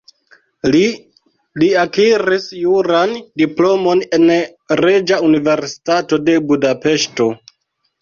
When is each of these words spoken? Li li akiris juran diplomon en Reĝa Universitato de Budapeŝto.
Li 0.75 0.79
li 1.63 1.67
akiris 1.81 2.47
juran 2.63 3.15
diplomon 3.43 4.03
en 4.21 4.29
Reĝa 4.83 5.23
Universitato 5.31 6.25
de 6.27 6.43
Budapeŝto. 6.51 7.35